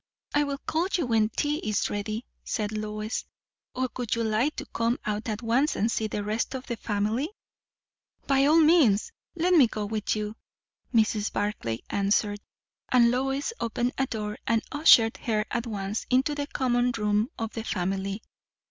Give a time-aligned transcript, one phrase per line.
[0.33, 3.23] "I will call you when tea is ready," said Lois.
[3.75, 6.75] "Or would you like to come out at once, and see the rest of the
[6.75, 7.29] family?"
[8.25, 9.11] "By all means!
[9.35, 10.35] let me go with you,"
[10.91, 11.31] Mrs.
[11.31, 12.39] Barclay answered;
[12.91, 17.53] and Lois opened a door and ushered her at once into the common room of
[17.53, 18.23] the family.